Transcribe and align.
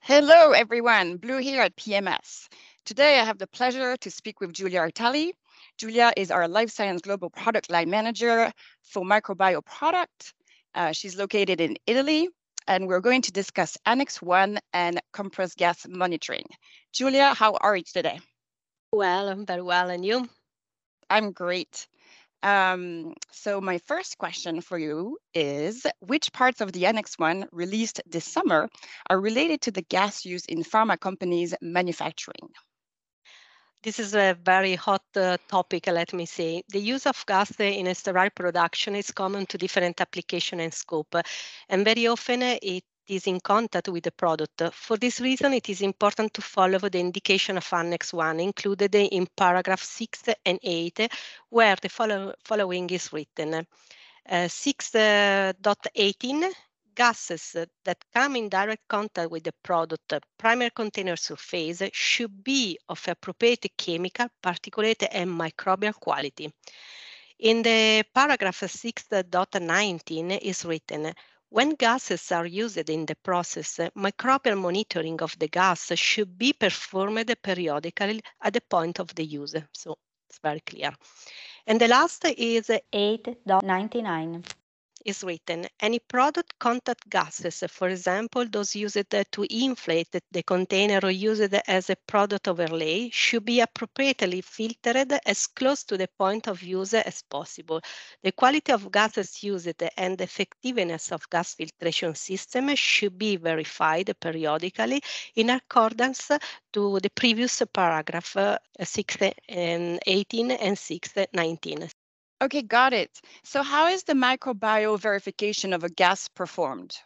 Hello, 0.00 0.52
everyone. 0.52 1.18
Blue 1.18 1.36
here 1.38 1.60
at 1.60 1.76
PMS. 1.76 2.48
Today, 2.86 3.20
I 3.20 3.24
have 3.24 3.36
the 3.36 3.46
pleasure 3.46 3.96
to 3.98 4.10
speak 4.10 4.40
with 4.40 4.54
Giulia 4.54 4.80
Artali. 4.80 5.32
Giulia 5.76 6.12
is 6.16 6.30
our 6.30 6.48
Life 6.48 6.70
Science 6.70 7.02
Global 7.02 7.28
Product 7.28 7.70
Line 7.70 7.90
Manager 7.90 8.50
for 8.82 9.04
Microbio 9.04 9.62
Product. 9.62 10.32
Uh, 10.74 10.92
she's 10.92 11.16
located 11.16 11.60
in 11.60 11.76
Italy, 11.86 12.28
and 12.66 12.88
we're 12.88 13.00
going 13.00 13.20
to 13.22 13.32
discuss 13.32 13.76
Annex 13.84 14.22
1 14.22 14.58
and 14.72 15.00
compressed 15.12 15.58
gas 15.58 15.86
monitoring. 15.86 16.46
Giulia, 16.94 17.34
how 17.34 17.58
are 17.60 17.76
you 17.76 17.84
today? 17.84 18.20
Well, 18.92 19.28
I'm 19.28 19.44
very 19.44 19.62
well. 19.62 19.90
And 19.90 20.04
you? 20.06 20.26
I'm 21.10 21.32
great. 21.32 21.86
Um, 22.42 23.14
so 23.32 23.60
my 23.60 23.78
first 23.78 24.18
question 24.18 24.60
for 24.60 24.78
you 24.78 25.18
is, 25.34 25.86
which 26.00 26.32
parts 26.32 26.60
of 26.60 26.72
the 26.72 26.86
Annex 26.86 27.18
1 27.18 27.48
released 27.50 28.00
this 28.06 28.24
summer 28.24 28.68
are 29.10 29.20
related 29.20 29.60
to 29.62 29.70
the 29.70 29.82
gas 29.82 30.24
used 30.24 30.48
in 30.48 30.62
pharma 30.62 30.98
companies' 30.98 31.54
manufacturing? 31.60 32.50
This 33.82 34.00
is 34.00 34.14
a 34.14 34.36
very 34.44 34.74
hot 34.74 35.04
uh, 35.14 35.36
topic, 35.48 35.86
let 35.86 36.12
me 36.12 36.26
say. 36.26 36.62
The 36.68 36.80
use 36.80 37.06
of 37.06 37.24
gas 37.26 37.52
in 37.60 37.94
sterile 37.94 38.30
production 38.30 38.96
is 38.96 39.12
common 39.12 39.46
to 39.46 39.58
different 39.58 40.00
application 40.00 40.58
and 40.60 40.74
scope, 40.74 41.14
and 41.68 41.84
very 41.84 42.08
often 42.08 42.42
it 42.42 42.84
is 43.08 43.26
in 43.26 43.40
contact 43.40 43.88
with 43.88 44.04
the 44.04 44.12
product. 44.12 44.62
For 44.72 44.96
this 44.96 45.20
reason, 45.20 45.52
it 45.54 45.68
is 45.68 45.82
important 45.82 46.32
to 46.34 46.42
follow 46.42 46.78
the 46.78 47.00
indication 47.00 47.56
of 47.56 47.72
Annex 47.72 48.12
1 48.12 48.38
included 48.40 48.94
in 48.94 49.26
paragraph 49.36 49.82
6 49.82 50.24
and 50.44 50.60
8, 50.62 51.10
where 51.48 51.76
the 51.80 51.88
follow 51.88 52.34
following 52.44 52.90
is 52.90 53.12
written. 53.12 53.54
Uh, 53.54 54.46
6.18 54.46 56.52
gases 56.94 57.56
that 57.84 58.04
come 58.12 58.36
in 58.36 58.48
direct 58.48 58.86
contact 58.88 59.30
with 59.30 59.44
the 59.44 59.52
product 59.62 60.12
primary 60.36 60.70
container 60.74 61.16
surface 61.16 61.82
should 61.92 62.42
be 62.42 62.76
of 62.88 63.06
appropriate 63.06 63.70
chemical, 63.76 64.26
particulate, 64.42 65.06
and 65.12 65.30
microbial 65.30 65.94
quality. 65.94 66.52
In 67.38 67.62
the 67.62 68.04
paragraph 68.12 68.60
6.19 68.60 70.38
is 70.42 70.64
written, 70.64 71.14
when 71.50 71.70
gases 71.70 72.30
are 72.32 72.46
used 72.46 72.90
in 72.90 73.06
the 73.06 73.16
process, 73.16 73.78
microbial 73.96 74.60
monitoring 74.60 75.20
of 75.22 75.38
the 75.38 75.48
gas 75.48 75.92
should 75.94 76.36
be 76.36 76.52
performed 76.52 77.34
periodically 77.42 78.20
at 78.42 78.52
the 78.52 78.60
point 78.60 79.00
of 79.00 79.14
the 79.14 79.24
use. 79.24 79.54
So 79.72 79.96
it's 80.28 80.38
very 80.38 80.60
clear. 80.60 80.92
And 81.66 81.80
the 81.80 81.88
last 81.88 82.24
is 82.26 82.68
8.99 82.92 84.44
is 85.04 85.22
written, 85.24 85.66
any 85.80 85.98
product 85.98 86.58
contact 86.58 87.08
gases, 87.08 87.62
for 87.68 87.88
example, 87.88 88.46
those 88.46 88.74
used 88.74 89.10
to 89.10 89.46
inflate 89.50 90.14
the 90.30 90.42
container 90.42 91.00
or 91.02 91.10
used 91.10 91.54
as 91.66 91.90
a 91.90 91.96
product 92.06 92.48
overlay, 92.48 93.10
should 93.10 93.44
be 93.44 93.60
appropriately 93.60 94.40
filtered 94.40 95.18
as 95.26 95.46
close 95.46 95.84
to 95.84 95.96
the 95.96 96.08
point 96.18 96.48
of 96.48 96.62
use 96.62 96.94
as 96.94 97.22
possible. 97.22 97.80
The 98.22 98.32
quality 98.32 98.72
of 98.72 98.90
gases 98.90 99.42
used 99.42 99.82
and 99.96 100.18
the 100.18 100.24
effectiveness 100.24 101.12
of 101.12 101.28
gas 101.30 101.54
filtration 101.54 102.14
system 102.14 102.74
should 102.74 103.18
be 103.18 103.36
verified 103.36 104.14
periodically 104.20 105.02
in 105.34 105.50
accordance 105.50 106.30
to 106.72 107.00
the 107.00 107.10
previous 107.10 107.62
paragraph 107.72 108.36
uh, 108.36 108.58
6 108.82 109.16
and 109.48 109.98
18 110.06 110.50
and 110.52 110.78
6 110.78 111.14
19. 111.32 111.88
Okay, 112.40 112.62
got 112.62 112.92
it. 112.92 113.20
So 113.42 113.62
how 113.62 113.88
is 113.88 114.04
the 114.04 114.12
microbio 114.14 114.98
verification 114.98 115.72
of 115.72 115.82
a 115.82 115.88
gas 115.88 116.28
performed? 116.28 116.96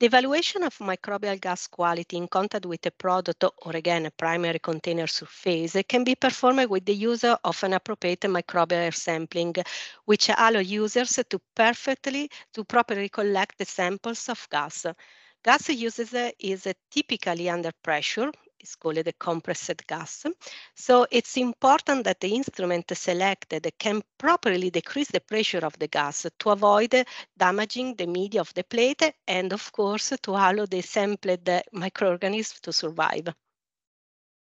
The 0.00 0.06
evaluation 0.06 0.64
of 0.64 0.76
microbial 0.78 1.40
gas 1.40 1.66
quality 1.66 2.16
in 2.16 2.28
contact 2.28 2.66
with 2.66 2.84
a 2.86 2.90
product 2.90 3.44
or 3.44 3.76
again 3.76 4.04
a 4.06 4.10
primary 4.10 4.58
container 4.58 5.06
surface 5.06 5.76
can 5.88 6.04
be 6.04 6.14
performed 6.14 6.68
with 6.68 6.84
the 6.84 6.94
use 6.94 7.24
of 7.24 7.64
an 7.64 7.72
appropriate 7.72 8.20
microbial 8.22 8.94
sampling, 8.94 9.54
which 10.04 10.28
allow 10.28 10.58
users 10.60 11.18
to 11.30 11.40
perfectly 11.54 12.28
to 12.52 12.64
properly 12.64 13.08
collect 13.08 13.58
the 13.58 13.64
samples 13.64 14.28
of 14.28 14.46
gas. 14.50 14.86
Gas 15.44 15.68
uses 15.70 16.12
is 16.38 16.66
typically 16.90 17.48
under 17.48 17.70
pressure, 17.82 18.30
is 18.62 18.76
called 18.76 18.96
the 18.96 19.12
compressed 19.12 19.86
gas. 19.86 20.24
So 20.74 21.06
it's 21.10 21.36
important 21.36 22.04
that 22.04 22.20
the 22.20 22.34
instrument 22.34 22.96
selected 22.96 23.70
can 23.78 24.02
properly 24.18 24.70
decrease 24.70 25.10
the 25.10 25.20
pressure 25.20 25.64
of 25.66 25.78
the 25.78 25.88
gas 25.88 26.26
to 26.38 26.50
avoid 26.50 27.06
damaging 27.36 27.96
the 27.96 28.06
media 28.06 28.40
of 28.40 28.54
the 28.54 28.64
plate 28.64 29.02
and 29.26 29.52
of 29.52 29.72
course 29.72 30.12
to 30.22 30.30
allow 30.30 30.66
the 30.66 30.82
sampled 30.82 31.48
microorganisms 31.72 32.60
to 32.60 32.72
survive. 32.72 33.28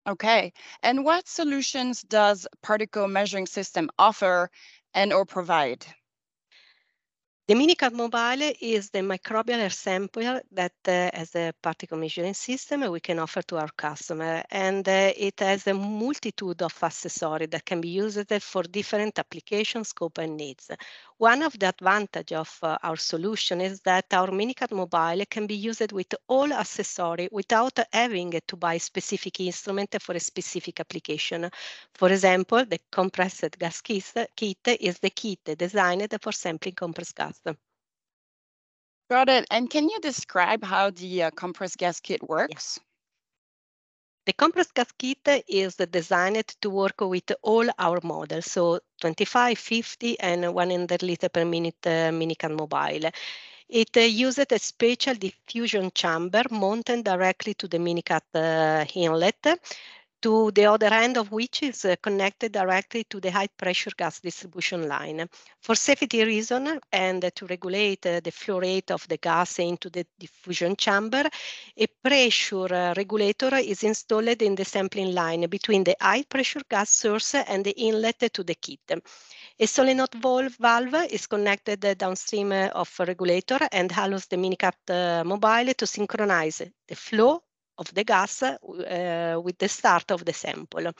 Okay, 0.08 0.54
and 0.84 1.04
what 1.06 1.28
solutions 1.28 2.02
does 2.04 2.48
particle 2.62 3.08
measuring 3.08 3.48
system 3.48 3.90
offer 3.98 4.50
and 4.94 5.12
or 5.14 5.26
provide? 5.26 5.86
The 7.52 7.58
MiniCapt 7.58 7.92
Mobile 7.92 8.54
is 8.62 8.92
the 8.92 9.00
microbial 9.00 9.60
air 9.60 9.70
sampler 9.72 10.42
that 10.54 10.72
uh, 10.88 11.10
as 11.12 11.36
a 11.36 11.54
particle 11.62 11.98
measuring 11.98 12.34
system 12.34 12.90
we 12.90 13.02
can 13.02 13.20
offer 13.20 13.42
to 13.42 13.58
our 13.58 13.68
customer 13.76 14.42
and 14.50 14.88
uh, 14.88 15.12
it 15.18 15.38
has 15.42 15.68
a 15.68 15.74
multitude 15.74 16.62
of 16.62 16.74
accessories 16.82 17.50
that 17.50 17.66
can 17.66 17.82
be 17.82 17.90
used 17.90 18.32
for 18.42 18.64
different 18.64 19.20
application 19.20 19.84
scope 19.84 20.20
and 20.20 20.38
needs. 20.38 20.72
One 21.22 21.44
of 21.44 21.60
the 21.60 21.70
advantage 21.70 22.34
of 22.34 22.58
uh, 22.64 22.80
our 22.82 22.96
solution 22.98 23.62
is 23.62 23.80
that 23.82 24.06
our 24.12 24.30
MiniCapt 24.30 24.72
Mobile 24.72 25.24
can 25.30 25.46
be 25.46 25.54
used 25.54 25.92
with 25.92 26.16
all 26.28 26.52
accessories 26.52 27.30
without 27.32 27.78
having 27.94 28.32
to 28.48 28.56
buy 28.56 28.80
specific 28.80 29.40
instrument 29.40 29.96
for 30.02 30.16
a 30.16 30.20
specific 30.20 30.80
application. 30.80 31.48
For 31.94 32.10
example, 32.10 32.66
the 32.66 32.80
compressed 32.92 33.60
gas 33.60 33.82
kit 33.82 34.04
is 34.80 34.98
the 34.98 35.12
kit 35.12 35.44
designed 35.60 36.12
for 36.24 36.32
sampling 36.32 36.74
compressed 36.74 37.16
gas. 37.16 37.40
Got 39.12 39.30
it. 39.30 39.46
And 39.52 39.70
can 39.70 39.90
you 39.90 40.00
describe 40.00 40.64
how 40.64 40.90
the 40.90 41.24
uh, 41.26 41.30
compressed 41.30 41.78
gas 41.78 42.00
kit 42.00 42.28
works? 42.28 42.80
The 44.32 44.38
compressed 44.38 44.74
gas 44.74 44.94
kit 44.98 45.44
is 45.50 45.76
designed 45.76 46.48
to 46.62 46.70
work 46.70 47.02
with 47.02 47.34
all 47.42 47.68
our 47.78 48.00
models, 48.02 48.50
so 48.50 48.80
25, 49.02 49.60
50, 49.60 50.18
and 50.22 50.54
100 50.54 51.04
liter 51.04 51.28
per 51.28 51.44
minute 51.44 51.86
uh, 51.86 52.12
MiniCapt 52.12 52.58
Mobile. 52.58 53.12
It 53.68 53.98
uh, 53.98 54.00
uses 54.00 54.46
a 54.50 54.58
special 54.58 55.16
diffusion 55.16 55.92
chamber 55.94 56.44
mounted 56.50 57.04
directly 57.04 57.56
to 57.56 57.68
the 57.68 57.78
MiniCapt 57.78 58.34
uh, 58.36 58.86
inlet 58.96 59.60
to 60.22 60.52
the 60.52 60.66
other 60.66 60.88
end 60.94 61.18
of 61.18 61.32
which 61.32 61.64
is 61.64 61.86
uh, 61.86 61.96
connected 62.02 62.52
directly 62.52 63.04
to 63.06 63.20
the 63.20 63.32
high 63.32 63.48
pressure 63.48 63.92
gas 63.98 64.20
distribution 64.20 64.88
line. 64.88 65.28
For 65.62 65.76
safety 65.76 66.24
reason 66.24 66.80
and 66.92 67.32
to 67.36 67.46
regulate 67.48 68.06
uh, 68.06 68.20
the 68.24 68.32
flow 68.32 68.60
rate 68.60 68.92
of 68.92 69.08
the 69.08 69.18
gas 69.18 69.60
into 69.60 69.90
the 69.90 70.06
diffusion 70.20 70.76
chamber, 70.76 71.30
a 71.78 71.88
pressure 72.04 72.74
uh, 72.74 72.94
regulator 72.96 73.56
is 73.56 73.84
installed 73.84 74.42
in 74.42 74.56
the 74.56 74.66
sampling 74.66 75.14
line 75.14 75.48
between 75.50 75.84
the 75.84 75.96
high 76.00 76.24
pressure 76.24 76.62
gas 76.70 76.90
source 76.90 77.36
and 77.36 77.66
the 77.66 77.80
inlet 77.80 78.20
to 78.34 78.44
the 78.44 78.56
kit. 78.56 78.80
A 79.60 79.68
solenoid 79.68 80.16
valve 80.60 81.08
is 81.10 81.28
connected 81.28 81.98
downstream 81.98 82.52
of 82.52 82.92
a 83.00 83.06
regulator 83.06 83.60
and 83.72 83.92
allows 83.92 84.28
the 84.28 84.38
MiniCapt 84.38 85.26
mobile 85.26 85.74
to 85.74 85.86
synchronize 85.86 86.62
the 86.88 86.96
flow 86.96 87.44
of 87.78 87.94
the 87.94 88.04
gas 88.04 88.42
uh, 88.44 89.40
with 89.44 89.58
the 89.58 89.70
start 89.70 90.12
of 90.12 90.26
the 90.26 90.34
sample. 90.34 90.92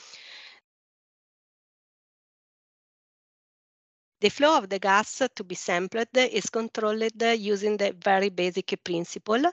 The 4.22 4.30
flow 4.30 4.58
of 4.58 4.70
the 4.70 4.80
gas 4.80 5.22
to 5.36 5.44
be 5.44 5.56
sampled 5.56 6.08
is 6.16 6.50
controlled 6.50 7.22
using 7.22 7.78
the 7.78 7.92
very 7.94 8.30
basic 8.30 8.84
principle, 8.84 9.44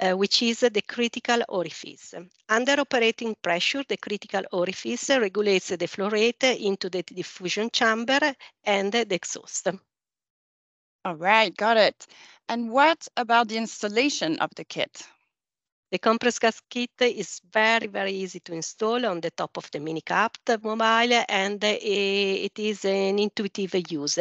uh, 0.00 0.12
which 0.12 0.42
is 0.42 0.60
the 0.60 0.82
critical 0.86 1.42
orifice. 1.48 2.14
Under 2.48 2.80
operating 2.80 3.34
pressure, 3.34 3.82
the 3.88 3.96
critical 3.96 4.42
orifice 4.52 5.10
regulates 5.10 5.68
the 5.68 5.86
flow 5.88 6.08
rate 6.08 6.44
into 6.44 6.88
the 6.88 7.02
diffusion 7.02 7.70
chamber 7.70 8.20
and 8.64 8.92
the 8.92 9.12
exhaust. 9.14 9.66
All 11.04 11.16
right, 11.16 11.54
got 11.56 11.76
it. 11.76 12.06
And 12.48 12.70
what 12.70 13.08
about 13.16 13.48
the 13.48 13.56
installation 13.58 14.38
of 14.40 14.50
the 14.56 14.64
kit? 14.64 15.02
The 15.92 15.98
compressed 15.98 16.40
gas 16.40 16.60
kit 16.70 16.90
is 17.00 17.40
very, 17.52 17.86
very 17.88 18.12
easy 18.12 18.40
to 18.40 18.52
install 18.52 19.04
on 19.06 19.20
the 19.20 19.30
top 19.30 19.56
of 19.56 19.70
the 19.72 19.78
MiniCapt 19.80 20.62
mobile 20.62 21.24
and 21.28 21.62
it 21.64 22.58
is 22.58 22.84
an 22.84 23.18
intuitive 23.18 23.74
use. 23.90 24.18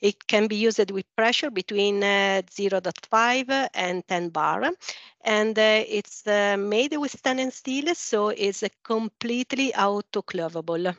It 0.00 0.26
can 0.26 0.46
be 0.46 0.56
used 0.56 0.90
with 0.90 1.04
pressure 1.16 1.50
between 1.50 2.02
uh, 2.02 2.42
0.5 2.50 3.68
and 3.74 4.06
10 4.08 4.28
bar 4.30 4.70
and 5.22 5.58
uh, 5.58 5.84
it's 5.86 6.26
made 6.26 6.96
with 6.96 7.12
stainless 7.12 7.56
steel 7.56 7.94
so 7.94 8.28
it's 8.28 8.64
completely 8.82 9.72
autoclavable. 9.72 10.96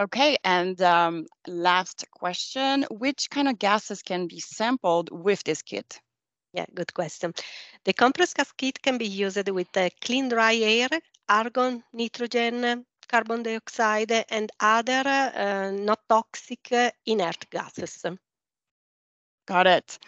Okay, 0.00 0.36
and 0.44 0.80
um, 0.82 1.26
last 1.46 2.04
question, 2.12 2.86
which 2.90 3.28
kind 3.30 3.48
of 3.48 3.58
gases 3.58 4.02
can 4.02 4.26
be 4.28 4.40
sampled 4.40 5.10
with 5.12 5.42
this 5.44 5.62
kit? 5.62 6.00
Yeah, 6.52 6.66
good 6.74 6.92
question. 6.94 7.32
The 7.84 7.92
compressed 7.92 8.36
gas 8.36 8.52
kit 8.52 8.82
can 8.82 8.98
be 8.98 9.06
used 9.06 9.48
with 9.50 9.76
uh, 9.76 9.88
clean 10.00 10.28
dry 10.28 10.56
air, 10.56 10.88
argon, 11.28 11.82
nitrogen, 11.92 12.84
carbon 13.08 13.42
dioxide, 13.42 14.12
and 14.30 14.50
other 14.60 15.02
uh, 15.06 15.70
not 15.72 16.00
toxic 16.08 16.72
uh, 16.72 16.90
inert 17.06 17.48
gases. 17.50 18.04
Got 19.46 19.66
it. 19.66 19.98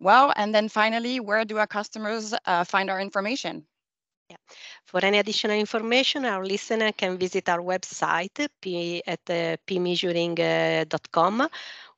Well, 0.00 0.32
and 0.36 0.54
then 0.54 0.68
finally, 0.68 1.20
where 1.20 1.44
do 1.44 1.58
our 1.58 1.66
customers 1.66 2.34
uh, 2.46 2.64
find 2.64 2.90
our 2.90 3.00
information? 3.00 3.66
Yeah. 4.30 4.36
For 4.86 5.04
any 5.04 5.18
additional 5.18 5.56
information, 5.56 6.24
our 6.24 6.44
listener 6.44 6.92
can 6.92 7.18
visit 7.18 7.48
our 7.48 7.60
website 7.60 8.48
p 8.60 9.02
at 9.06 9.20
uh, 9.28 9.56
pmeasuring.com, 9.66 11.48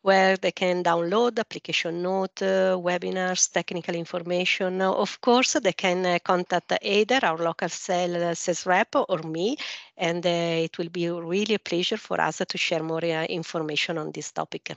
where 0.02 0.36
they 0.36 0.52
can 0.52 0.82
download 0.82 1.38
application 1.38 2.02
note, 2.02 2.42
uh, 2.42 2.76
webinars, 2.76 3.50
technical 3.50 3.94
information. 3.94 4.82
Of 4.82 5.20
course, 5.20 5.54
they 5.54 5.72
can 5.72 6.04
uh, 6.04 6.18
contact 6.22 6.72
either 6.82 7.20
our 7.22 7.38
local 7.38 7.68
sales 7.68 8.66
rep 8.66 8.94
or 8.94 9.18
me, 9.22 9.56
and 9.96 10.24
uh, 10.26 10.28
it 10.66 10.78
will 10.78 10.90
be 10.90 11.08
really 11.08 11.54
a 11.54 11.58
pleasure 11.58 11.96
for 11.96 12.20
us 12.20 12.42
to 12.46 12.58
share 12.58 12.82
more 12.82 13.04
uh, 13.04 13.24
information 13.24 13.98
on 13.98 14.12
this 14.12 14.32
topic. 14.32 14.76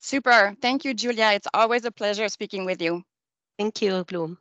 Super. 0.00 0.56
Thank 0.60 0.84
you, 0.84 0.94
Giulia. 0.94 1.32
It's 1.32 1.48
always 1.54 1.84
a 1.84 1.90
pleasure 1.92 2.28
speaking 2.28 2.64
with 2.64 2.80
you. 2.82 3.04
Thank 3.58 3.82
you, 3.82 4.04
Bloom. 4.04 4.38